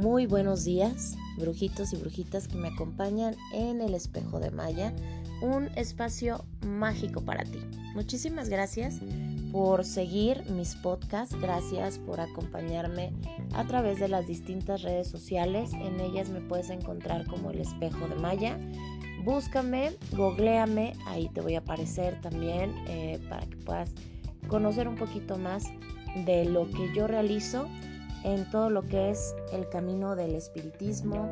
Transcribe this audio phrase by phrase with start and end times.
[0.00, 4.94] Muy buenos días, brujitos y brujitas que me acompañan en el espejo de Maya,
[5.42, 7.58] un espacio mágico para ti.
[7.94, 8.98] Muchísimas gracias
[9.52, 13.12] por seguir mis podcasts, gracias por acompañarme
[13.52, 15.74] a través de las distintas redes sociales.
[15.74, 18.58] En ellas me puedes encontrar como el espejo de Maya.
[19.22, 23.90] Búscame, googleame, ahí te voy a aparecer también eh, para que puedas
[24.48, 25.64] conocer un poquito más
[26.24, 27.68] de lo que yo realizo
[28.24, 31.28] en todo lo que es el camino del espiritismo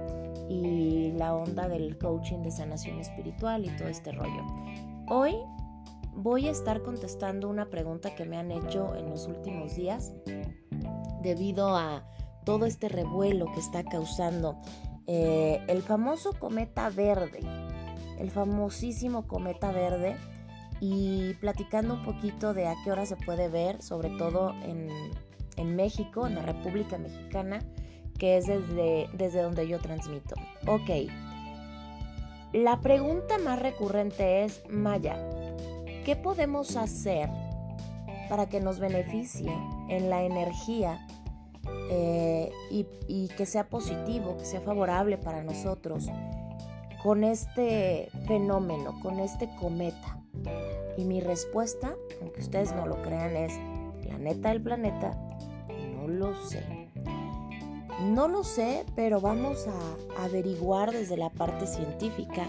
[0.48, 4.44] y la onda del coaching de sanación espiritual y todo este rollo.
[5.08, 5.34] Hoy
[6.14, 10.12] voy a estar contestando una pregunta que me han hecho en los últimos días
[11.22, 12.04] debido a
[12.44, 14.58] todo este revuelo que está causando
[15.06, 17.40] eh, el famoso cometa verde,
[18.18, 20.16] el famosísimo cometa verde
[20.80, 24.88] y platicando un poquito de a qué hora se puede ver, sobre todo en
[25.58, 27.60] en México, en la República Mexicana,
[28.18, 30.34] que es desde, desde donde yo transmito.
[30.66, 31.10] Ok.
[32.52, 35.16] La pregunta más recurrente es, Maya,
[36.04, 37.28] ¿qué podemos hacer
[38.28, 39.52] para que nos beneficie
[39.88, 41.06] en la energía
[41.90, 46.10] eh, y, y que sea positivo, que sea favorable para nosotros
[47.02, 50.18] con este fenómeno, con este cometa?
[50.96, 53.52] Y mi respuesta, aunque ustedes no lo crean, es
[54.02, 55.27] planeta del planeta
[56.08, 56.88] lo sé.
[58.12, 62.46] No lo sé, pero vamos a averiguar desde la parte científica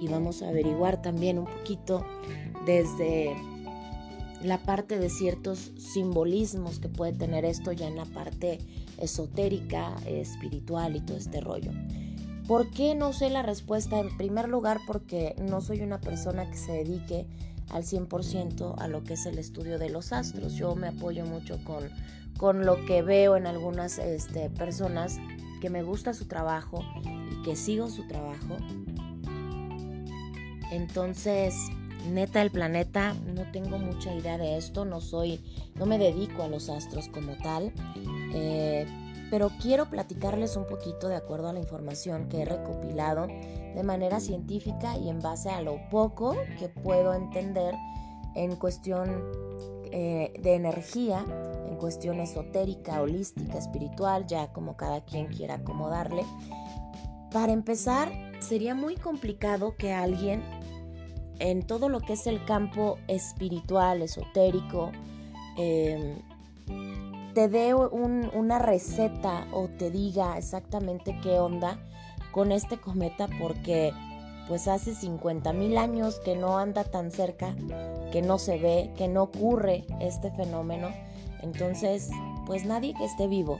[0.00, 2.04] y vamos a averiguar también un poquito
[2.66, 3.34] desde
[4.42, 8.58] la parte de ciertos simbolismos que puede tener esto ya en la parte
[8.98, 11.70] esotérica, espiritual y todo este rollo.
[12.46, 13.98] ¿Por qué no sé la respuesta?
[13.98, 17.26] En primer lugar, porque no soy una persona que se dedique
[17.70, 20.54] al 100% a lo que es el estudio de los astros.
[20.54, 21.90] Yo me apoyo mucho con
[22.38, 25.18] con lo que veo en algunas este, personas
[25.60, 26.84] que me gusta su trabajo
[27.30, 28.56] y que sigo su trabajo.
[30.70, 31.54] Entonces,
[32.10, 35.40] neta el planeta, no tengo mucha idea de esto, no soy,
[35.76, 37.72] no me dedico a los astros como tal,
[38.34, 38.86] eh,
[39.34, 44.20] pero quiero platicarles un poquito de acuerdo a la información que he recopilado de manera
[44.20, 47.74] científica y en base a lo poco que puedo entender
[48.36, 49.24] en cuestión
[49.90, 51.24] eh, de energía
[51.68, 56.22] en cuestión esotérica, holística, espiritual, ya como cada quien quiera acomodarle.
[57.32, 60.44] Para empezar, sería muy complicado que alguien
[61.40, 64.92] en todo lo que es el campo espiritual, esotérico,
[65.58, 66.20] em,
[67.34, 71.78] te dé una receta o te diga exactamente qué onda
[72.32, 73.92] con este cometa porque
[74.48, 77.56] pues hace 50 mil años que no anda tan cerca,
[78.12, 80.88] que no se ve, que no ocurre este fenómeno.
[81.40, 82.10] Entonces,
[82.46, 83.58] pues nadie que esté vivo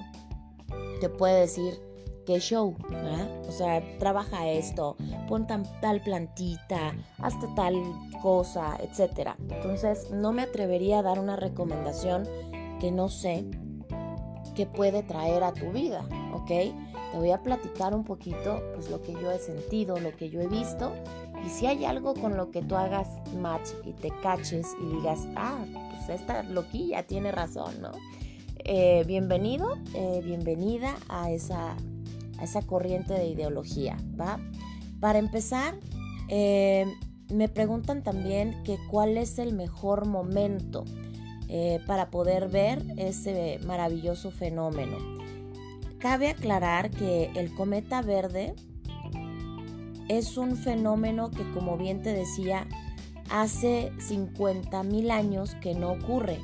[1.01, 1.81] te puede decir
[2.27, 3.29] que show, ¿verdad?
[3.49, 4.97] O sea, trabaja esto,
[5.29, 7.75] pon tal plantita, hazte tal
[8.23, 9.31] cosa, etc.
[9.51, 12.25] Entonces, no me atrevería a dar una recomendación
[12.81, 13.45] que no sé
[14.55, 16.49] qué puede traer a tu vida, ¿ok?
[16.49, 20.41] Te voy a platicar un poquito pues lo que yo he sentido, lo que yo
[20.41, 20.93] he visto
[21.45, 25.21] y si hay algo con lo que tú hagas match y te caches y digas,
[25.37, 27.91] ah, pues esta loquilla tiene razón, ¿no?
[28.59, 31.77] Eh, bienvenido, eh, bienvenida a esa,
[32.39, 34.41] a esa corriente de ideología, ¿va?
[35.01, 35.75] Para empezar,
[36.29, 36.87] eh,
[37.31, 40.85] me preguntan también que cuál es el mejor momento
[41.87, 44.99] para poder ver ese maravilloso fenómeno.
[45.99, 48.55] Cabe aclarar que el cometa verde
[50.09, 52.67] es un fenómeno que, como bien te decía,
[53.31, 56.41] hace 50 mil años que no ocurre.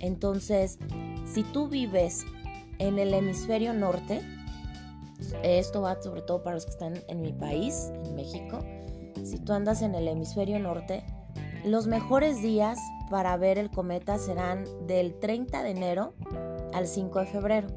[0.00, 0.78] Entonces,
[1.24, 2.24] si tú vives
[2.78, 4.20] en el hemisferio norte,
[5.42, 8.58] esto va sobre todo para los que están en mi país, en México,
[9.24, 11.04] si tú andas en el hemisferio norte,
[11.64, 12.78] los mejores días
[13.10, 16.14] para ver el cometa serán del 30 de enero
[16.72, 17.68] al 5 de febrero.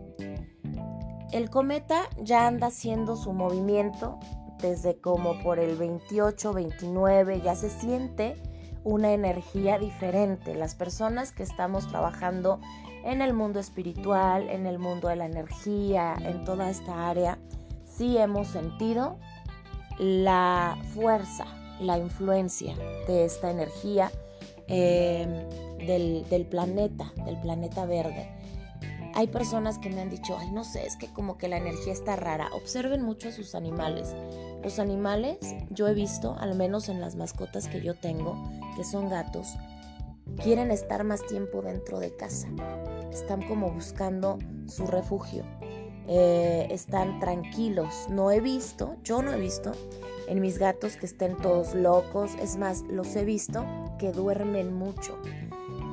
[1.32, 4.20] El cometa ya anda haciendo su movimiento
[4.62, 8.36] desde como por el 28, 29, ya se siente
[8.84, 10.56] una energía diferente.
[10.56, 12.60] Las personas que estamos trabajando
[13.04, 17.40] en el mundo espiritual, en el mundo de la energía, en toda esta área,
[17.86, 19.18] sí hemos sentido
[19.98, 21.46] la fuerza,
[21.80, 22.76] la influencia
[23.08, 24.12] de esta energía
[24.68, 25.28] eh,
[25.86, 28.30] del, planeta, del planeta verde.
[29.16, 31.94] Hay personas que me han dicho, ay, no sé, es que como que la energía
[31.94, 32.50] está rara.
[32.54, 34.16] Observen mucho a sus animales.
[34.64, 35.38] Los animales,
[35.70, 38.36] yo he visto, al menos en las mascotas que yo tengo,
[38.76, 39.50] que son gatos,
[40.42, 42.48] quieren estar más tiempo dentro de casa.
[43.12, 45.44] Están como buscando su refugio.
[46.08, 48.08] eh, están tranquilos.
[48.10, 49.72] No he visto, yo no he visto
[50.28, 52.32] en mis gatos que estén todos locos.
[52.42, 53.66] Es más, los he visto
[54.00, 55.18] que duermen mucho.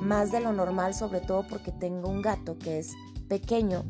[0.01, 2.95] Más de lo normal, sobre todo porque tengo un gato que es
[3.29, 3.85] pequeño,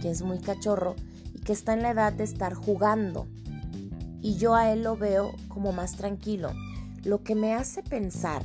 [0.00, 0.96] que es muy cachorro
[1.32, 3.26] y que está en la edad de estar jugando.
[4.20, 6.52] Y yo a él lo veo como más tranquilo.
[7.04, 8.42] Lo que me hace pensar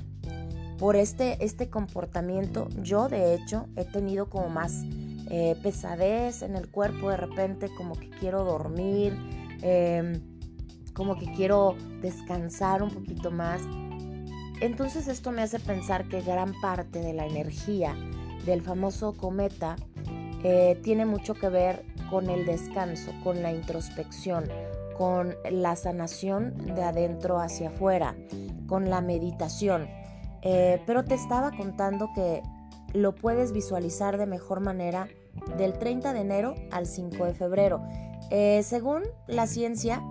[0.78, 4.84] por este, este comportamiento, yo de hecho he tenido como más
[5.30, 9.14] eh, pesadez en el cuerpo de repente, como que quiero dormir,
[9.62, 10.22] em,
[10.98, 13.62] como que quiero descansar un poquito más.
[14.60, 17.96] Entonces esto me hace pensar que gran parte de la energía
[18.48, 19.76] del famoso cometa
[20.44, 24.46] eh, tiene mucho que ver con el descanso, con la introspección,
[24.98, 28.16] con la sanación de adentro hacia afuera,
[28.66, 29.88] con la meditación.
[30.42, 32.42] Eh, pero te estaba contando que
[32.94, 35.08] lo puedes visualizar de mejor manera
[35.58, 37.84] del 30 de enero al 5 de febrero.
[38.32, 40.02] Eh, según la ciencia,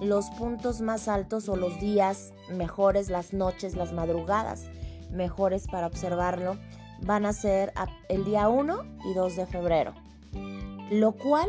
[0.00, 4.64] los puntos más altos o los días mejores, las noches, las madrugadas
[5.10, 6.56] mejores para observarlo
[7.02, 7.72] van a ser
[8.08, 9.94] el día 1 y 2 de febrero.
[10.90, 11.48] Lo cual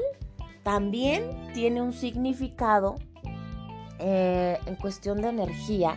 [0.63, 2.95] también tiene un significado
[3.99, 5.95] eh, en cuestión de energía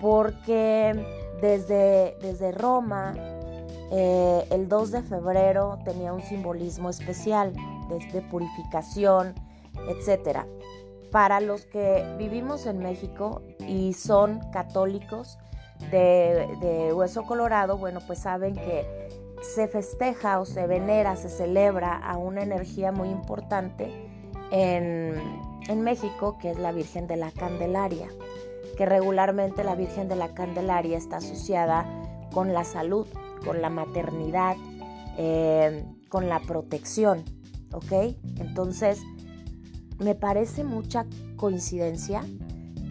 [0.00, 0.92] porque
[1.40, 3.14] desde, desde Roma,
[3.94, 7.52] eh, el 2 de febrero tenía un simbolismo especial
[7.88, 9.34] de, purificación,
[9.88, 10.46] etc.
[11.12, 15.38] Para los que vivimos en México y son católicos
[15.90, 19.08] de, Hueso Colorado, bueno, pues saben que
[19.42, 24.10] se festeja o se venera, se celebra a una energía muy importante
[24.50, 25.20] en,
[25.68, 28.08] en México, que es la Virgen de la Candelaria
[28.76, 31.86] que regularmente la Virgen de la Candelaria está asociada
[32.32, 33.06] con la salud,
[33.44, 34.56] con la maternidad,
[35.18, 37.24] eh, con la protección,
[37.72, 38.16] ¿ok?
[38.38, 39.00] Entonces,
[40.02, 41.06] me parece mucha
[41.36, 42.22] coincidencia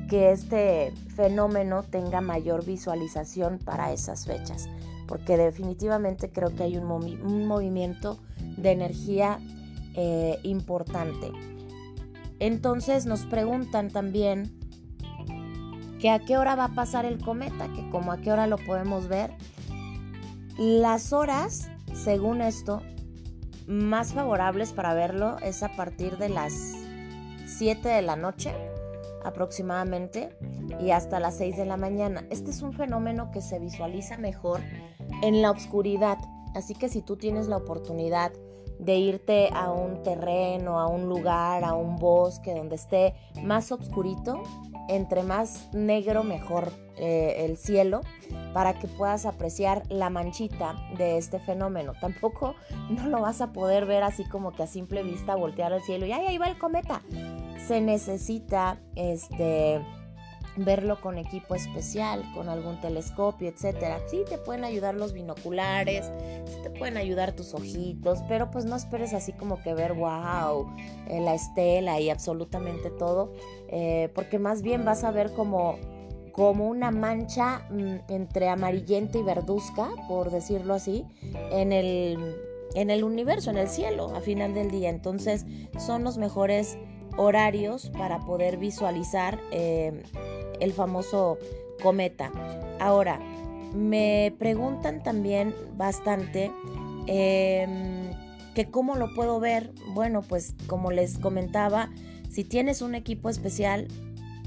[0.09, 4.67] que este fenómeno tenga mayor visualización para esas fechas,
[5.07, 8.19] porque definitivamente creo que hay un, movimiento
[8.57, 9.39] de energía
[9.95, 11.31] eh, importante.
[12.39, 14.51] Entonces nos preguntan también
[15.99, 18.57] que a qué hora va a pasar el cometa, que como a qué hora lo
[18.57, 19.31] podemos ver.
[20.57, 22.81] Las horas, según esto,
[23.67, 26.80] más favorables para verlo es a partir de las
[27.61, 28.55] 7 de la noche
[29.23, 30.35] aproximadamente
[30.79, 32.25] y hasta las 6 de la mañana.
[32.31, 34.61] Este es un fenómeno que se visualiza mejor
[35.21, 36.17] en la oscuridad,
[36.55, 38.31] así que si tú tienes la oportunidad
[38.79, 43.13] de irte a un terreno, a un lugar, a un bosque donde esté
[43.43, 44.41] más oscurito,
[44.87, 48.01] entre más negro mejor eh, el cielo
[48.53, 51.93] para que puedas apreciar la manchita de este fenómeno.
[51.99, 52.55] Tampoco
[52.89, 56.05] no lo vas a poder ver así como que a simple vista voltear al cielo
[56.05, 57.01] y ¡ay, ahí va el cometa!
[57.67, 59.81] Se necesita este
[60.65, 63.99] verlo con equipo especial, con algún telescopio, etcétera.
[64.07, 66.11] Sí te pueden ayudar los binoculares,
[66.45, 70.73] sí te pueden ayudar tus ojitos, pero pues no esperes así como que ver wow,
[71.07, 73.33] eh, la estela y absolutamente todo,
[73.67, 75.77] eh, porque más bien vas a ver como
[76.31, 81.05] como una mancha mm, entre amarillenta y verduzca, por decirlo así,
[81.51, 82.35] en el,
[82.73, 84.89] en el universo, en el cielo, a final del día.
[84.89, 85.45] Entonces
[85.77, 86.77] son los mejores
[87.17, 90.03] horarios para poder visualizar eh,
[90.59, 91.37] el famoso
[91.81, 92.31] cometa.
[92.79, 93.19] Ahora,
[93.73, 96.51] me preguntan también bastante
[97.07, 98.11] em,
[98.53, 99.71] que cómo lo puedo ver.
[99.93, 101.89] Bueno, pues como les comentaba,
[102.29, 103.87] si tienes un equipo especial,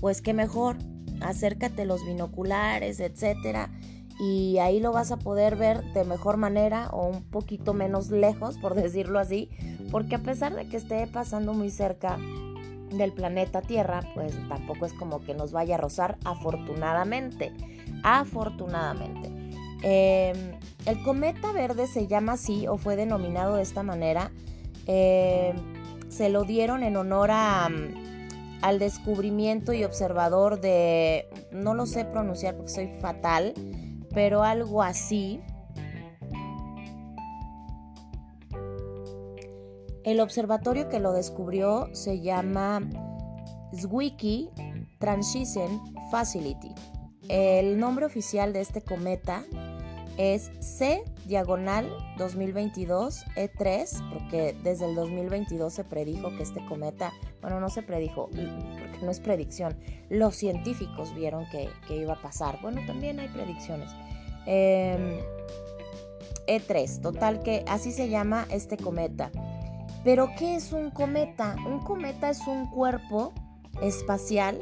[0.00, 0.76] pues qué mejor.
[1.20, 3.70] Acércate los binoculares, etcétera,
[4.18, 8.58] y ahí lo vas a poder ver de mejor manera o un poquito menos lejos,
[8.58, 9.50] por decirlo así,
[9.90, 12.18] porque a pesar de que esté pasando muy cerca
[12.98, 17.52] del planeta Tierra, pues tampoco es como que nos vaya a rozar afortunadamente.
[18.02, 19.32] Afortunadamente.
[19.82, 24.30] Em, el cometa verde se llama así o fue denominado de esta manera.
[24.86, 25.56] Em,
[26.08, 27.68] se lo dieron en honor a,
[28.62, 33.52] al descubrimiento y observador de, no lo sé pronunciar porque soy fatal,
[34.14, 35.40] pero algo así,
[40.04, 42.82] El observatorio que lo descubrió se llama
[43.74, 44.50] Zwicky
[44.98, 46.74] Transition Facility.
[47.28, 49.44] El nombre oficial de este cometa
[50.18, 57.58] es C diagonal 2022 E3, porque desde el 2022 se predijo que este cometa, bueno,
[57.58, 59.74] no se predijo, porque no es predicción,
[60.10, 62.58] los científicos vieron que, iba a pasar.
[62.60, 63.90] Bueno, también hay predicciones.
[64.46, 65.20] E3, em,
[66.46, 66.60] e
[67.00, 69.32] total que así se llama este cometa.
[70.04, 71.56] Pero ¿qué es un cometa?
[71.66, 73.32] Un cometa es un cuerpo
[73.80, 74.60] espacial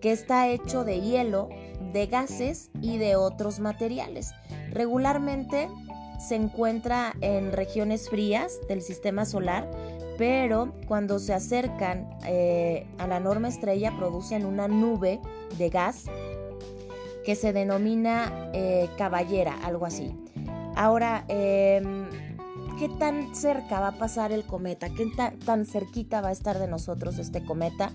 [0.00, 1.48] que está hecho de hielo,
[1.92, 4.32] de gases y de otros materiales.
[4.70, 5.68] Regularmente
[6.18, 9.70] se encuentra en regiones frías del sistema solar,
[10.18, 15.20] pero cuando se acercan eh, a la enorme estrella producen una nube
[15.56, 16.04] de gas
[17.24, 20.14] que se denomina eh, caballera, algo así.
[20.76, 22.06] Ahora, em,
[22.78, 24.88] ¿qué tan cerca va a pasar el cometa?
[24.90, 25.10] ¿Qué
[25.44, 27.92] tan cerquita va a estar de nosotros este cometa?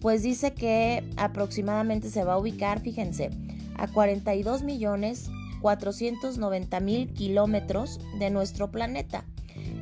[0.00, 3.30] Pues dice que aproximadamente se va a ubicar, fíjense,
[3.76, 9.24] a 42 millones 490 mil kilómetros de nuestro planeta.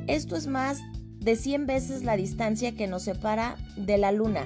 [0.07, 0.79] Esto es más
[1.19, 4.45] de 100 veces la distancia que nos separa de la Luna.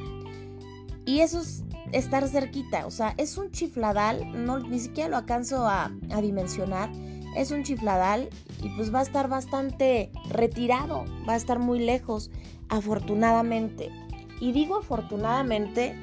[1.05, 5.67] Y eso es estar cerquita, o sea, es un chifladal, no, ni siquiera lo alcanzo
[5.67, 6.89] a, a dimensionar,
[7.38, 8.29] es un chifladal
[8.62, 12.31] y pues va a estar bastante retirado, va a estar muy lejos,
[12.69, 13.91] afortunadamente.
[14.39, 15.95] Y digo afortunadamente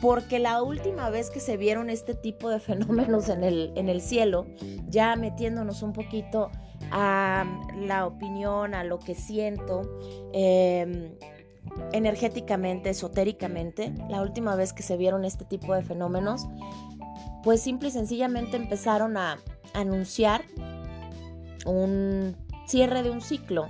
[0.00, 4.00] porque la última vez que se vieron este tipo de fenómenos en el, en el
[4.00, 4.46] cielo,
[4.88, 6.50] ya metiéndonos un poquito
[6.90, 7.44] a
[7.76, 9.82] la opinión, a lo que siento,
[10.32, 11.12] em,
[11.92, 16.46] energéticamente, esotéricamente, la última vez que se vieron este tipo de fenómenos,
[17.42, 19.38] pues simple y sencillamente empezaron a
[19.74, 20.42] anunciar
[21.66, 22.36] un
[22.66, 23.68] cierre de un ciclo,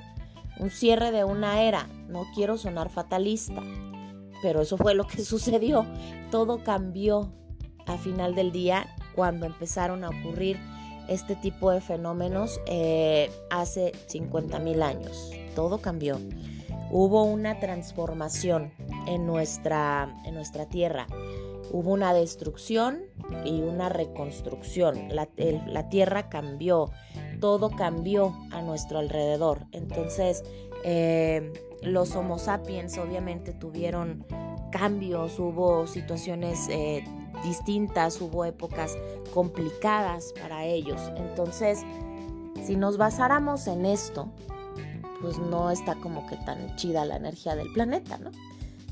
[0.58, 1.88] un cierre de una era.
[2.08, 3.62] No quiero sonar fatalista,
[4.42, 5.86] pero eso fue lo que sucedió.
[6.30, 7.32] Todo cambió
[7.86, 10.58] a final del día cuando empezaron a ocurrir
[11.08, 15.30] este tipo de fenómenos eh, hace 50 mil años.
[15.54, 16.18] Todo cambió.
[16.92, 18.72] Hubo una transformación
[19.06, 21.06] en nuestra, en nuestra tierra.
[21.72, 23.02] Hubo una destrucción
[23.44, 25.08] y una reconstrucción.
[25.08, 25.28] La,
[25.66, 26.90] la tierra cambió,
[27.40, 29.66] todo cambió a nuestro alrededor.
[29.72, 30.44] Entonces,
[30.84, 34.24] eh, los Homo sapiens obviamente tuvieron
[34.70, 37.04] cambios, hubo situaciones eh,
[37.44, 38.96] distintas, hubo épocas
[39.34, 41.00] complicadas para ellos.
[41.16, 41.80] Entonces,
[42.64, 44.28] si nos basáramos en esto,
[45.20, 48.30] pues no está como que tan chida la energía del planeta, ¿no?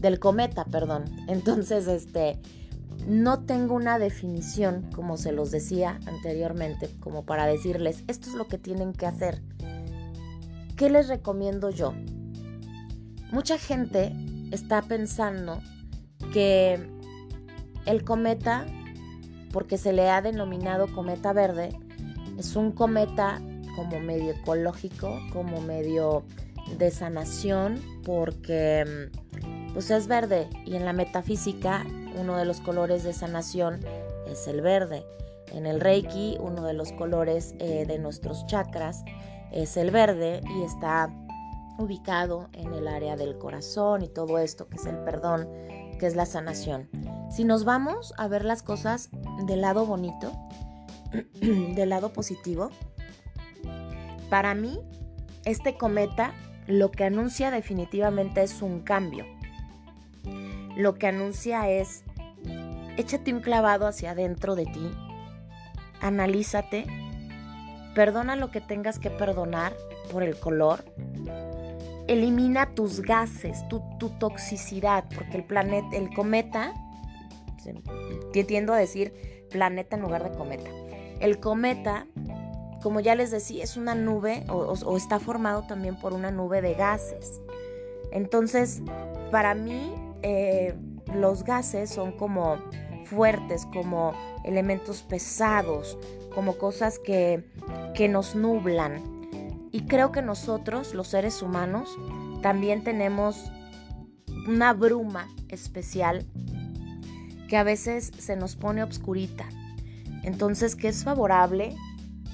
[0.00, 1.04] Del cometa, perdón.
[1.28, 2.38] Entonces, este,
[3.08, 8.46] no tengo una definición, como se los decía anteriormente, como para decirles, esto es lo
[8.48, 9.40] que tienen que hacer.
[10.76, 11.94] ¿Qué les recomiendo yo?
[13.32, 14.12] Mucha gente
[14.52, 15.60] está pensando
[16.34, 16.78] que
[17.86, 18.66] el cometa,
[19.52, 21.70] porque se le ha denominado cometa verde,
[22.36, 23.40] es un cometa
[23.74, 26.24] como medio ecológico, como medio
[26.76, 29.10] de sanación, porque
[29.72, 31.86] pues es verde y en la metafísica
[32.16, 33.80] uno de los colores de sanación
[34.26, 35.04] es el verde.
[35.52, 39.04] En el Reiki uno de los colores eh, de nuestros chakras
[39.50, 41.10] es el verde y está
[41.78, 45.48] ubicado en el área del corazón y todo esto, que es el perdón,
[45.98, 46.88] que es la sanación.
[47.30, 49.10] Si nos vamos a ver las cosas
[49.46, 50.32] del lado bonito,
[51.40, 52.70] del lado positivo,
[54.28, 54.80] para mí,
[55.44, 56.34] este cometa
[56.66, 59.24] lo que anuncia definitivamente es un cambio.
[60.78, 62.04] Lo que anuncia es,
[62.96, 64.90] échate un clavado hacia adentro de ti,
[66.00, 66.86] analízate,
[67.96, 69.72] perdona lo que tengas que perdonar
[70.12, 70.84] por el color,
[72.06, 73.80] elimina tus gases, tu,
[74.20, 76.72] toxicidad, porque el planeta, el cometa,
[78.46, 79.12] tiendo a decir
[79.50, 80.70] planeta en lugar de cometa.
[81.18, 82.06] El cometa,
[82.84, 86.74] como ya les decía, es una nube o, está formado también por una nube de
[86.74, 87.40] gases.
[88.12, 88.80] Entonces,
[89.32, 90.74] para mí, eh,
[91.14, 92.56] los gases son como
[93.04, 94.12] fuertes, como
[94.44, 95.98] elementos pesados,
[96.34, 97.44] como cosas que,
[97.94, 99.02] que nos nublan.
[99.72, 101.96] Y creo que nosotros, los seres humanos,
[102.42, 103.50] también tenemos
[104.46, 106.26] una bruma especial
[107.48, 109.48] que a veces se nos pone obscurita.
[110.22, 111.74] Entonces, que es favorable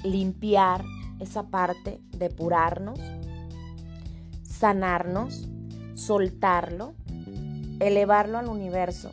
[0.03, 0.83] limpiar
[1.19, 2.99] esa parte, depurarnos,
[4.43, 5.47] sanarnos,
[5.95, 6.93] soltarlo,
[7.79, 9.11] elevarlo al universo.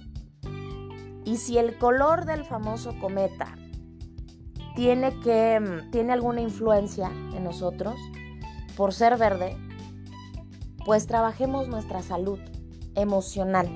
[1.24, 3.54] Y si el color del famoso cometa
[4.74, 7.94] tiene, que, mm, tiene alguna influencia en nosotros
[8.76, 9.56] por ser verde,
[10.84, 12.40] pues trabajemos nuestra salud
[12.94, 13.68] emocional,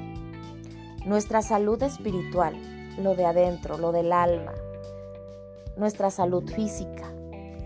[1.05, 2.57] nuestra salud espiritual,
[2.99, 4.53] lo de adentro, lo del alma,
[5.77, 7.13] nuestra salud física,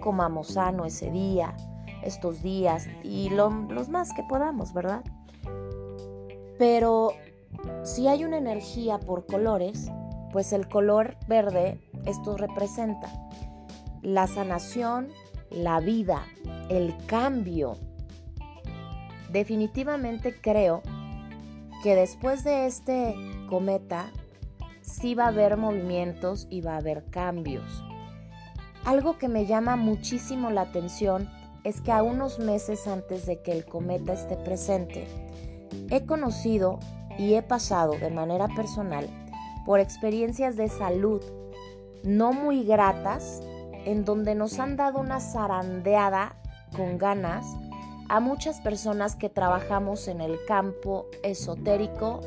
[0.00, 1.54] comamos sano ese día,
[2.02, 5.02] estos días y los más que podamos, ¿verdad?
[6.61, 7.14] Pero
[7.85, 9.90] si hay una energía por colores,
[10.31, 13.09] pues el color verde esto representa
[14.02, 15.09] la sanación,
[15.50, 16.26] la vida,
[16.69, 17.79] el cambio.
[19.33, 20.83] definitivamente creo
[21.83, 23.14] que después de este
[23.49, 24.11] cometa
[24.83, 27.83] sí va a haber movimientos y va a haber cambios.
[28.85, 31.26] Algo que me llama muchísimo la atención
[31.64, 35.29] es que a unos meses antes de que el cometa esté presente,
[35.90, 36.78] he conocido
[37.18, 39.08] y he pasado de manera personal
[39.66, 41.22] por experiencias de salud
[42.02, 43.42] no muy gratas
[43.84, 46.36] en donde nos han dado una zarandeada
[46.76, 47.46] con ganas
[48.08, 52.20] a muchas personas que trabajamos en el campo esotérico,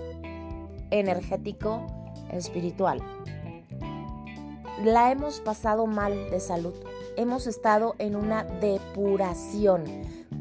[0.91, 1.85] energético,
[2.31, 2.99] espiritual.
[4.83, 6.73] La hemos pasado mal de salud.
[7.17, 9.83] Hemos estado en una depuración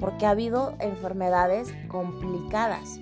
[0.02, 2.98] porque ha habido enfermedades complicadas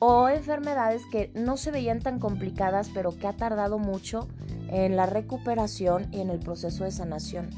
[0.00, 4.26] o enfermedades que no se veían tan complicadas pero que ha tardado mucho
[4.68, 7.50] en la recuperación y en el proceso de sanación.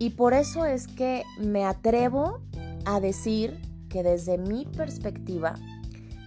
[0.00, 2.40] Y por eso es que me atrevo
[2.84, 5.54] a decir que desde mi perspectiva,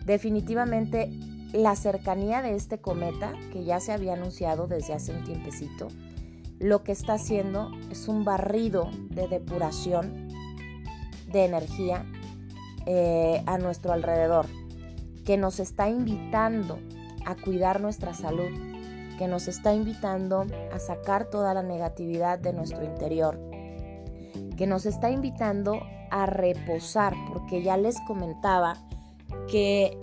[0.06, 1.12] definitivamente
[1.52, 5.90] la cercanía de este cometa, que ya se había anunciado desde hace un tiempecito,
[6.60, 10.27] lo que está haciendo es un barrido de depuración
[11.28, 12.06] de energía
[12.86, 14.46] eh, a nuestro alrededor,
[15.26, 16.80] que nos está invitando
[17.26, 18.50] a cuidar nuestra salud,
[19.18, 23.40] que nos está invitando a sacar toda la negatividad de nuestro interior,
[24.56, 25.82] que nos está invitando
[26.12, 28.76] a reposar, porque ya les comentaba
[29.50, 29.98] que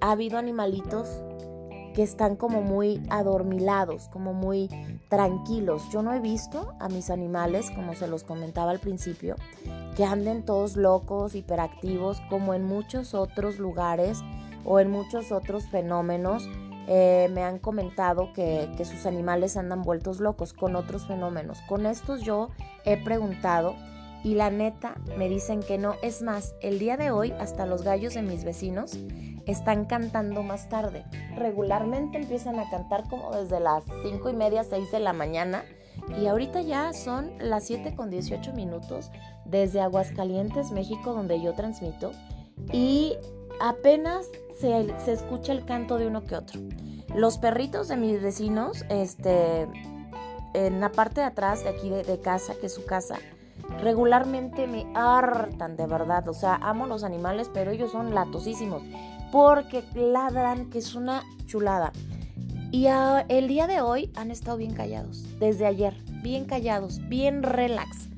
[0.00, 1.08] ha habido animalitos
[1.94, 4.68] que están como muy adormilados, como muy
[5.12, 5.90] tranquilos.
[5.90, 9.36] Yo no he visto a mis animales, como se los comentaba al principio,
[9.94, 14.22] que anden todos locos, hiperactivos, como en muchos otros lugares
[14.64, 16.48] o en muchos otros fenómenos
[16.88, 21.60] eh, me han comentado que, que sus animales andan vueltos locos con otros fenómenos.
[21.68, 22.48] Con estos yo
[22.86, 23.76] he preguntado
[24.24, 25.94] y la neta me dicen que no.
[26.02, 28.96] Es más, el día de hoy hasta los gallos de mis vecinos
[29.46, 31.04] están cantando más tarde.
[31.36, 35.64] Regularmente empiezan a cantar como desde las 5 y media, 6 de la mañana.
[36.20, 39.10] Y ahorita ya son las 7 con 18 minutos
[39.44, 42.12] desde Aguascalientes, México, donde yo transmito.
[42.72, 43.16] Y
[43.60, 44.26] apenas
[44.58, 46.60] se, escucha el canto de uno que otro.
[47.14, 49.68] Los perritos de mis vecinos, este,
[50.54, 53.16] en la parte de atrás de aquí de, casa, que es su casa,
[53.80, 56.28] regularmente me hartan de verdad.
[56.28, 58.82] O sea, amo los animales, pero ellos son latosísimos.
[59.32, 61.90] Porque ladran, que es una chulada.
[62.70, 62.86] Y
[63.28, 65.24] el día de hoy han estado bien callados.
[65.40, 68.08] Desde ayer, bien callados, bien relax.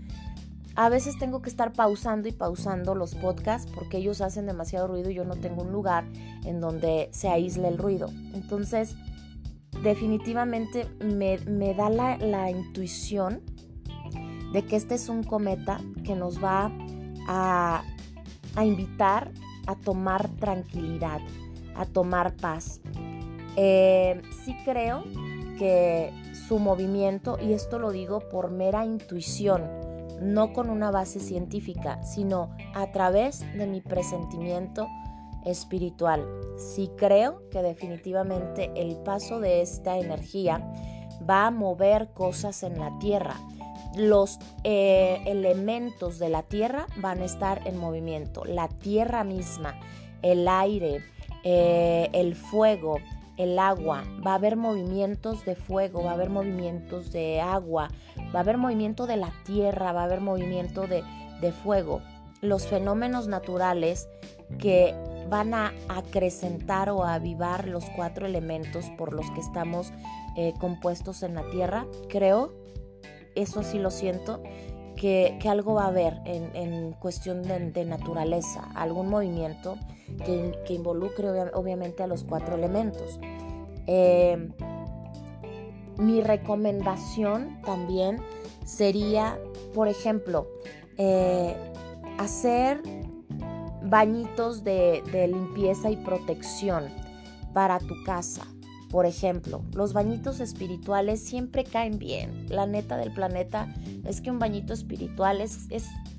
[0.77, 5.11] A veces tengo que estar pausando y pausando los podcasts porque ellos hacen demasiado ruido
[5.11, 6.05] y yo no tengo un lugar
[6.44, 8.11] en donde se aísle el ruido.
[8.33, 8.96] Entonces,
[9.85, 11.38] definitivamente me,
[11.74, 13.40] da la, intuición
[14.53, 16.72] de que este es un cometa que nos va
[17.29, 17.85] a
[18.64, 19.33] invitar
[19.66, 21.20] a tomar tranquilidad,
[21.74, 22.81] a tomar paz.
[23.57, 25.05] Eh, sí creo
[25.59, 26.12] que
[26.48, 29.62] su movimiento, y esto lo digo por mera intuición,
[30.20, 34.88] no con una base científica, sino a través de mi presentimiento
[35.44, 36.27] espiritual.
[36.57, 40.66] Sí creo que definitivamente el paso de esta energía
[41.29, 43.37] va a mover cosas en la tierra.
[43.96, 48.44] Los eh, elementos de la tierra van a estar en movimiento.
[48.44, 49.78] La tierra misma,
[50.22, 51.00] el aire,
[51.44, 52.98] eh, el fuego,
[53.37, 57.90] el agua, va a haber movimientos de fuego, va a haber movimientos de agua,
[58.35, 61.02] va a haber movimiento de la tierra, va a haber movimiento de,
[61.62, 62.00] fuego.
[62.40, 64.09] Los fenómenos naturales
[64.59, 64.94] que
[65.28, 69.92] van a acrecentar o avivar los cuatro elementos por los que estamos
[70.38, 72.63] eh, compuestos en la tierra, creo,
[73.34, 74.42] eso sí lo siento,
[74.96, 79.76] que, algo va a haber en, cuestión de, naturaleza, algún movimiento
[80.24, 83.18] que, involucre obviamente a los cuatro elementos.
[83.86, 84.48] Eh,
[85.98, 88.18] mi recomendación también
[88.64, 89.38] sería,
[89.74, 90.48] por ejemplo,
[90.96, 91.54] eh,
[92.18, 92.82] hacer
[93.82, 96.88] bañitos de, de limpieza y protección
[97.52, 98.46] para tu casa.
[98.94, 102.46] Por ejemplo, los bañitos espirituales siempre caen bien.
[102.48, 103.66] La neta del planeta
[104.04, 105.66] es que un bañito espiritual es,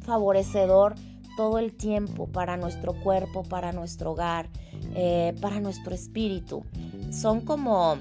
[0.02, 0.96] favorecedor
[1.38, 4.50] todo el tiempo para nuestro cuerpo, para nuestro hogar,
[4.94, 6.66] eh, para nuestro espíritu.
[7.12, 7.96] Son como,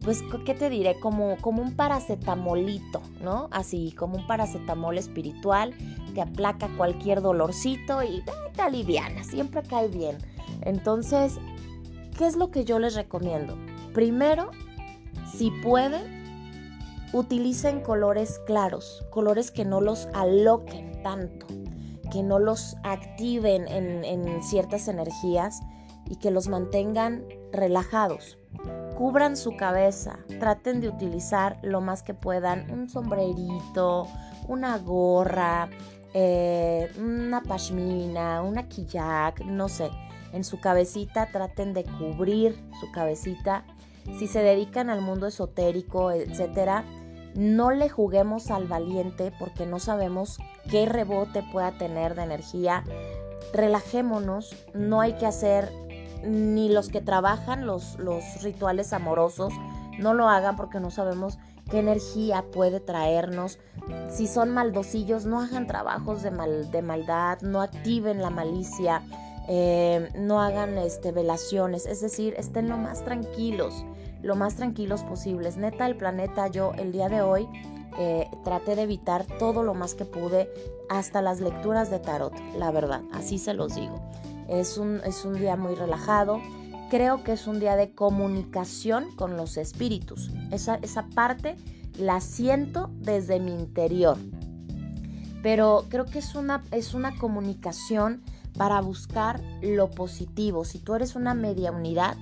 [0.00, 0.98] pues, ¿qué te diré?
[0.98, 3.46] Como, como un paracetamolito, ¿no?
[3.52, 5.74] Así, como un paracetamol espiritual
[6.12, 8.20] que aplaca cualquier dolorcito y
[8.52, 10.18] te aliviana, siempre cae bien.
[10.62, 11.38] Entonces,
[12.16, 13.56] ¿Qué es lo que yo les recomiendo?
[13.92, 14.52] Primero,
[15.36, 16.24] si pueden,
[17.12, 21.46] utilicen colores claros, colores que no los aloquen tanto,
[22.12, 25.60] que no los activen en, ciertas energías
[26.08, 28.38] y que los mantengan relajados.
[28.96, 34.06] Cubran su cabeza, traten de utilizar lo más que puedan un sombrerito,
[34.46, 35.68] una gorra,
[36.12, 39.90] eh, una pashmina, una kiyak, no sé.
[40.34, 43.64] En su cabecita traten de cubrir su cabecita.
[44.18, 46.84] Si se dedican al mundo esotérico, etcétera,
[47.36, 52.82] no le juguemos al valiente porque no sabemos qué rebote pueda tener de energía.
[53.52, 55.72] Relajémonos, no hay que hacer
[56.24, 59.52] ni los que trabajan los, los rituales amorosos,
[60.00, 61.38] no lo hagan porque no sabemos
[61.70, 63.58] qué energía puede traernos.
[64.08, 69.02] Si son maldosillos, no hagan trabajos de, mal, de maldad, no activen la malicia,
[69.48, 73.84] eh, no hagan este, velaciones, es decir, estén lo más tranquilos,
[74.22, 75.56] lo más tranquilos posibles.
[75.56, 77.46] Neta, el planeta, yo el día de hoy
[77.98, 80.50] eh, traté de evitar todo lo más que pude,
[80.88, 84.00] hasta las lecturas de tarot, la verdad, así se los digo.
[84.48, 86.40] Es un, es un día muy relajado.
[86.90, 90.30] Creo que es un día de comunicación con los espíritus.
[90.50, 91.56] Esa, esa parte
[91.98, 94.18] la siento desde mi interior.
[95.42, 98.22] Pero creo que es una, es una comunicación
[98.56, 100.64] para buscar lo positivo.
[100.64, 102.16] Si tú eres una media unidad,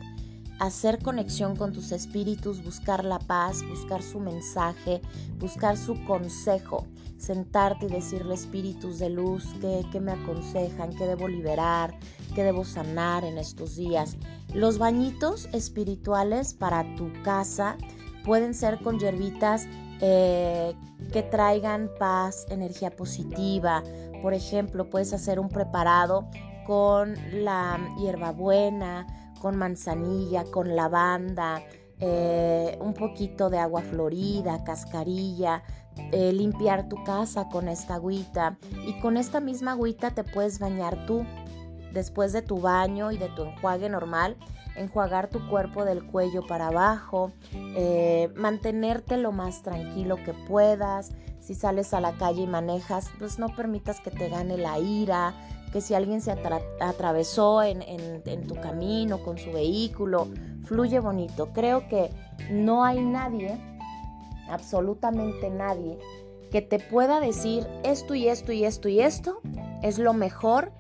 [0.59, 5.03] hacer conexión con tus espíritus, buscar la paz, buscar su mensaje,
[5.39, 6.87] buscar su consejo,
[7.19, 11.99] sentarte y decirle espíritus de luz, qué, me aconsejan, qué debo liberar,
[12.35, 14.17] qué debo sanar en estos días.
[14.55, 17.77] Los bañitos espirituales para tu casa
[18.25, 19.67] pueden ser con hierbitas
[20.01, 20.75] eh,
[21.13, 23.83] que traigan paz, energía positiva.
[24.23, 26.29] Por ejemplo, puedes hacer un preparado
[26.65, 31.63] con la hierbabuena, con manzanilla, con lavanda,
[31.99, 35.63] eh, un poquito de agua florida, cascarilla,
[36.13, 38.57] eh, limpiar tu casa con esta agüita
[38.87, 41.25] y con esta misma agüita te puedes bañar tú.
[41.93, 44.37] Después de tu baño y de tu enjuague normal,
[44.77, 51.11] enjuagar tu cuerpo del cuello para abajo, eh, mantenerte lo más tranquilo que puedas.
[51.43, 55.35] Si sales a la calle y manejas, pues no permitas que te gane la ira,
[55.73, 60.29] que si alguien se atravesó en, tu camino con su vehículo,
[60.65, 61.53] fluye bonito.
[61.53, 62.11] Creo que
[62.53, 63.59] no hay nadie,
[64.49, 65.99] absolutamente nadie,
[66.53, 69.41] que te pueda decir esto y esto y esto y esto
[69.83, 70.71] es lo mejor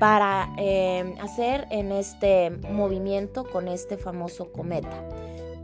[0.00, 5.06] para eh, hacer en este movimiento con este famoso cometa.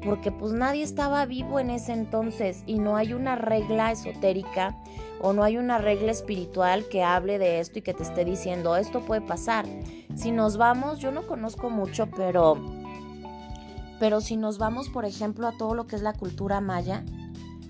[0.06, 4.74] Porque pues nadie estaba vivo en ese entonces y no hay una regla esotérica
[5.20, 8.76] o no hay una regla espiritual que hable de esto y que te esté diciendo
[8.76, 9.66] esto puede pasar.
[10.14, 12.56] Si nos vamos, yo no conozco mucho, pero
[13.98, 17.02] pero si nos vamos, por ejemplo, a todo lo que es la cultura maya,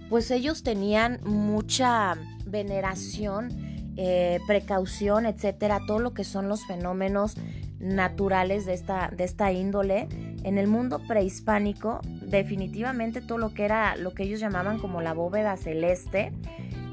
[0.09, 3.49] pues ellos tenían mucha veneración,
[3.96, 7.37] eh, precaución, etcétera, todo lo que son los fenómenos
[7.79, 10.09] naturales de esta, de esta índole.
[10.46, 15.12] En el mundo prehispánico, definitivamente todo lo que era lo que ellos llamaban como la
[15.12, 16.32] bóveda celeste,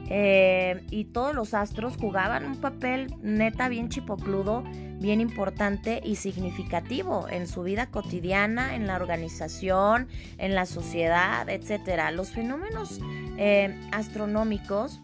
[0.10, 4.63] eh, y todos los astros jugaban un papel neta bien chipocludo,
[5.00, 10.08] bien importante y significativo en su vida cotidiana, en la organización,
[10.39, 12.10] en la sociedad, etc.
[12.12, 13.02] Los fenómenos
[13.38, 15.00] eh, astronómicos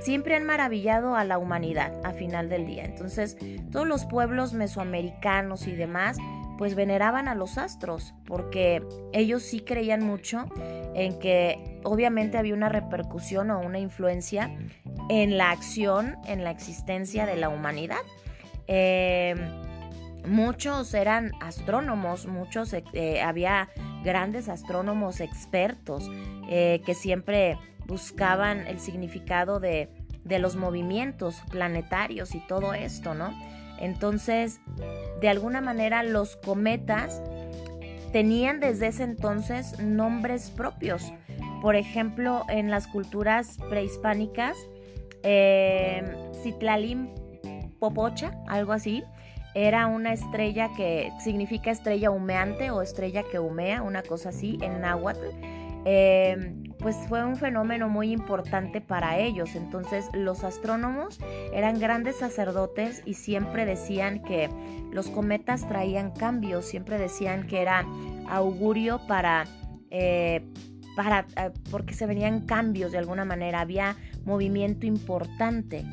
[0.00, 2.84] siempre han maravillado a la humanidad a final del día.
[2.84, 3.38] Entonces,
[3.72, 6.18] todos los pueblos mesoamericanos y demás
[6.58, 10.44] pues veneraban a los astros, porque ellos sí creían mucho
[10.94, 14.50] en que obviamente había una repercusión o una influencia
[15.08, 18.00] en la acción, en la existencia de la humanidad.
[18.66, 19.34] Eh,
[20.26, 23.68] muchos eran astrónomos, muchos eh, había
[24.02, 26.10] grandes astrónomos expertos
[26.50, 29.88] eh, que siempre buscaban el significado de,
[30.24, 33.32] de los movimientos planetarios y todo esto, ¿no?
[33.80, 34.60] Entonces,
[35.20, 37.22] de alguna manera los cometas
[38.12, 41.12] tenían desde ese entonces nombres propios.
[41.62, 44.56] Por ejemplo, en las culturas prehispánicas,
[45.22, 46.02] eh,
[46.42, 47.10] Citlalín
[47.78, 49.02] Popocha, algo así,
[49.54, 54.80] era una estrella que significa estrella humeante o estrella que humea, una cosa así, en
[54.80, 55.26] náhuatl.
[55.84, 59.54] Eh, pues fue un fenómeno muy importante para ellos.
[59.54, 61.18] Entonces los astrónomos
[61.52, 64.48] eran grandes sacerdotes y siempre decían que
[64.92, 67.84] los cometas traían cambios, siempre decían que era
[68.28, 69.44] augurio para...
[69.90, 70.44] Eh,
[70.96, 75.84] para, eh, porque se venían cambios de alguna manera, había movimiento importante.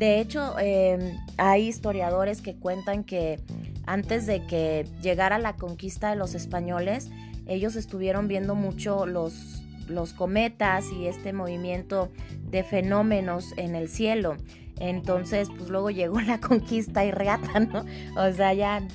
[0.00, 3.38] De hecho, em, hay historiadores que cuentan que
[3.84, 7.10] antes de que llegara la conquista de los españoles,
[7.46, 9.59] ellos estuvieron viendo mucho los
[9.90, 12.10] los cometas y este movimiento
[12.50, 14.36] de fenómenos en el cielo.
[14.78, 17.84] Entonces, pues luego llegó la conquista y reata, ¿no?
[18.16, 18.86] O sea, ya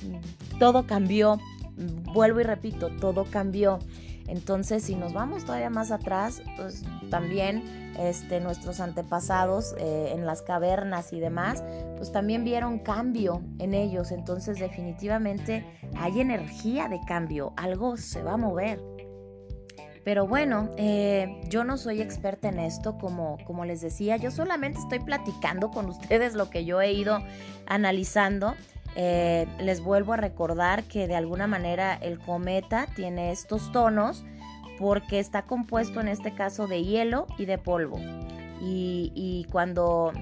[0.58, 1.38] todo cambió.
[2.12, 3.78] Vuelvo y repito, todo cambió.
[4.28, 10.42] Entonces, si nos vamos todavía más atrás, pues también este, nuestros antepasados eh, en las
[10.42, 11.62] cavernas y demás,
[11.96, 14.10] pues también vieron cambio en ellos.
[14.10, 15.64] Entonces, definitivamente
[15.96, 18.95] hay energía de cambio, algo se va a mover.
[20.06, 24.78] Pero bueno, eh, yo no soy experta en esto, como, como les decía, yo solamente
[24.78, 27.18] estoy platicando con ustedes lo que yo he ido
[27.66, 28.54] analizando.
[28.94, 34.24] Eh, les vuelvo a recordar que de alguna manera el cometa tiene estos tonos
[34.78, 37.98] porque está compuesto en este caso de hielo y de polvo.
[38.62, 40.12] Y, cuando,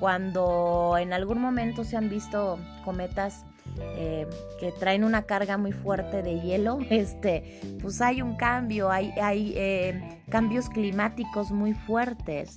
[0.00, 3.44] cuando en algún momento se han visto cometas
[3.80, 4.26] eh,
[4.58, 9.12] que traen una carga muy fuerte de hielo, este, pues hay un cambio, hay,
[9.56, 12.56] eh, cambios climáticos muy fuertes.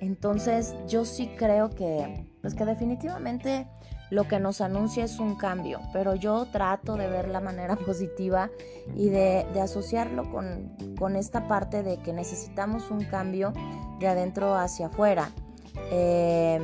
[0.00, 3.66] Entonces yo sí creo que, pues que definitivamente
[4.10, 8.50] lo que nos anuncia es un cambio, pero yo trato de ver la manera positiva
[8.94, 13.52] y de, asociarlo con, esta parte de que necesitamos un cambio
[13.98, 15.30] de adentro hacia afuera.
[15.90, 16.60] Eh,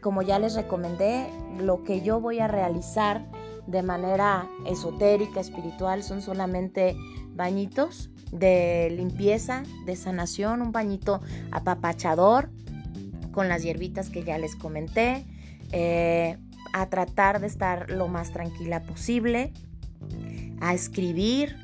[0.00, 3.26] como ya les recomendé, lo que yo voy a realizar
[3.66, 6.96] de manera esotérica, espiritual, son solamente
[7.34, 12.50] bañitos de limpieza, de sanación, un bañito apapachador
[13.32, 15.24] con las hierbitas que ya les comenté,
[15.72, 16.38] eh,
[16.72, 19.52] a tratar de estar lo más tranquila posible,
[20.60, 21.56] a escribir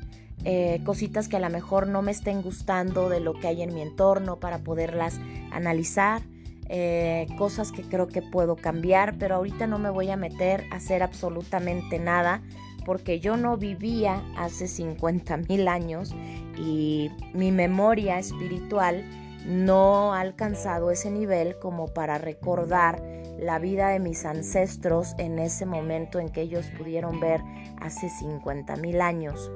[0.43, 3.73] eh, cositas que a lo mejor no me estén gustando de lo que hay en
[3.73, 5.19] mi entorno para poderlas
[5.51, 6.21] analizar,
[6.67, 10.77] eh, cosas que creo que puedo cambiar, pero ahorita no me voy a meter a
[10.77, 12.41] hacer absolutamente nada
[12.85, 16.15] porque yo no vivía hace 50 mil años
[16.57, 19.03] y mi memoria espiritual
[19.45, 23.03] no ha alcanzado ese nivel como para recordar
[23.39, 27.41] la vida de mis ancestros en ese momento en que ellos pudieron ver
[27.81, 29.51] hace 50 mil años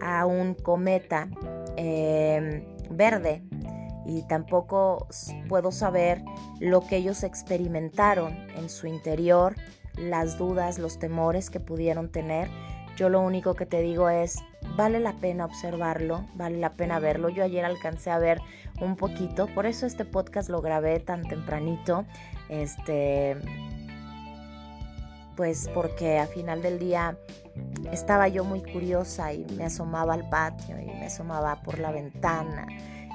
[0.00, 1.28] a un cometa
[1.76, 3.42] em, verde
[4.06, 5.08] y tampoco
[5.48, 6.22] puedo saber
[6.60, 9.56] lo que ellos experimentaron en su interior,
[9.96, 12.48] las dudas, los temores que pudieron tener.
[12.96, 14.42] Yo lo único que te digo es,
[14.76, 17.28] vale la pena observarlo, vale la pena verlo.
[17.28, 18.40] Yo ayer alcancé a ver
[18.80, 22.04] un poquito, por eso este podcast lo grabé tan tempranito,
[22.48, 23.36] este,
[25.36, 27.18] pues porque a final del día
[27.92, 32.66] estaba yo muy curiosa y me asomaba al patio y me asomaba por la ventana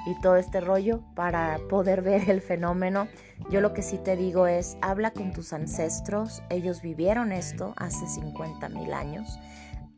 [0.06, 3.08] y todo este rollo para poder ver el fenómeno.
[3.50, 8.06] Yo lo que sí te digo es, habla con tus ancestros, ellos vivieron esto hace
[8.06, 9.38] 50 mil años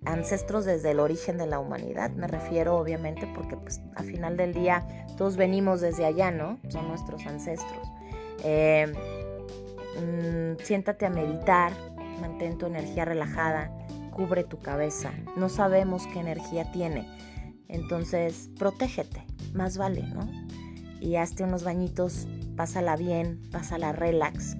[0.04, 2.10] ancestros desde el origen de la humanidad.
[2.10, 4.86] Me refiero obviamente porque pues a final del día
[5.16, 6.58] todos venimos desde allá, ¿no?
[6.68, 7.88] Son nuestros ancestros.
[8.42, 8.92] Eh,
[9.96, 11.72] mm, siéntate a meditar,
[12.20, 13.70] mantén tu energía relajada,
[14.10, 15.12] cubre tu cabeza.
[15.36, 17.08] No sabemos qué energía tiene.
[17.68, 19.23] Entonces, protégete,
[19.54, 20.28] más vale, ¿no?
[21.00, 24.56] Y hazte unos bañitos, pásala bien, pásala relax.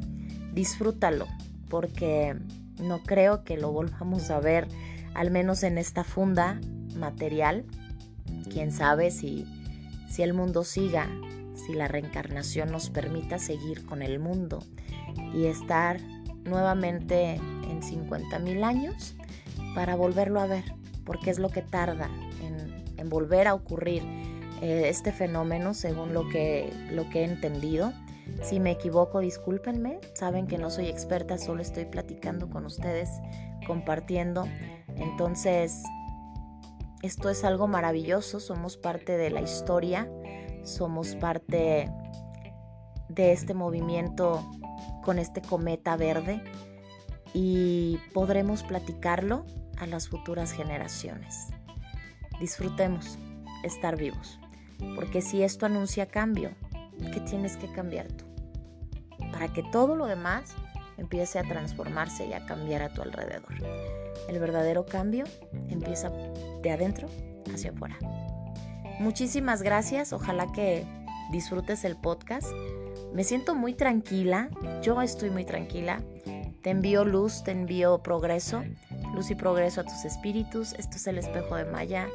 [0.53, 1.27] Disfrútalo,
[1.69, 2.37] porque
[2.81, 4.69] no creo que lo volvamos a ver
[5.15, 6.61] al menos en esta funda
[6.97, 7.65] material.
[8.51, 9.47] Quién sabe si,
[10.09, 11.09] si el mundo siga,
[11.55, 14.61] si la reencarnación nos permita seguir con el mundo
[15.35, 16.01] y estar
[16.45, 17.35] nuevamente
[17.71, 19.15] en 50 mil años
[19.75, 20.65] para volverlo a ver,
[21.05, 22.09] porque es lo que tarda
[22.43, 22.65] en,
[23.11, 24.03] volver a ocurrir
[24.65, 27.93] eh, este fenómeno según lo que, lo que he entendido.
[28.43, 33.11] Si me equivoco, discúlpenme, saben que no soy experta, solo estoy platicando con ustedes,
[33.67, 34.49] compartiendo.
[34.97, 35.83] Entonces,
[37.03, 40.11] esto es algo maravilloso, somos parte de la historia,
[40.63, 41.91] somos parte
[43.11, 44.51] de este movimiento
[45.03, 46.43] con este cometa verde.
[47.35, 49.45] Y podremos platicarlo
[49.77, 51.49] a las futuras generaciones.
[52.41, 53.19] Disfrutemos
[53.65, 54.39] estar vivos,
[54.95, 56.51] porque si esto anuncia cambio,
[57.13, 58.25] ¿qué tienes que cambiar tú?
[59.33, 60.55] Para que todo lo demás
[60.97, 63.55] empiece a transformarse y a cambiar a tu alrededor.
[64.29, 65.25] El verdadero cambio
[65.69, 66.11] empieza
[66.63, 67.09] de adentro
[67.53, 67.99] hacia afuera.
[69.01, 70.85] Muchísimas gracias, ojalá que
[71.33, 72.47] disfrutes el podcast.
[73.13, 74.51] Me siento muy tranquila,
[74.83, 76.01] yo estoy muy tranquila.
[76.63, 78.65] Te envío luz, te envío progreso,
[79.15, 80.73] luz y progreso a tus espíritus.
[80.75, 82.09] Esto es el espejo de Maya,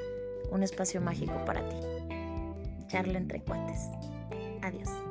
[0.52, 1.76] un espacio mágico para ti.
[2.90, 3.90] Charla entre cuates.
[4.62, 5.09] Adiós.